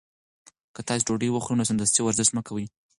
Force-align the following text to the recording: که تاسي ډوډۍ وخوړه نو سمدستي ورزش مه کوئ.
که 0.75 0.81
تاسي 0.87 1.03
ډوډۍ 1.07 1.29
وخوړه 1.31 1.55
نو 1.59 1.67
سمدستي 1.69 1.99
ورزش 2.03 2.29
مه 2.35 2.41
کوئ. 2.47 2.65